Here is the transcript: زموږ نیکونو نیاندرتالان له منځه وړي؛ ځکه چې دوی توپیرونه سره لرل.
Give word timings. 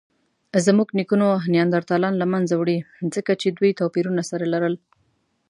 زموږ 0.65 0.87
نیکونو 0.97 1.27
نیاندرتالان 1.53 2.13
له 2.17 2.25
منځه 2.33 2.53
وړي؛ 2.57 2.77
ځکه 3.15 3.31
چې 3.41 3.47
دوی 3.57 3.71
توپیرونه 3.79 4.21
سره 4.29 4.45
لرل. 4.53 4.75